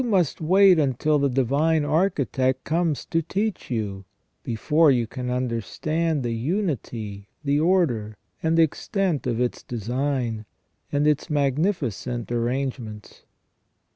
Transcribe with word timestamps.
must 0.03 0.41
wait 0.41 0.79
until 0.79 1.19
the 1.19 1.29
Divine 1.29 1.85
Architect 1.85 2.63
comes 2.63 3.05
to 3.05 3.21
teach 3.21 3.69
you 3.69 4.03
before 4.41 4.89
you 4.89 5.05
can 5.05 5.29
understand 5.29 6.23
the 6.23 6.31
unity, 6.33 7.29
the 7.43 7.59
order, 7.59 8.17
and 8.41 8.57
extent 8.57 9.27
of 9.27 9.39
its 9.39 9.61
design, 9.61 10.43
and 10.91 11.05
its 11.05 11.29
magnificent 11.29 12.31
arrangements. 12.31 13.25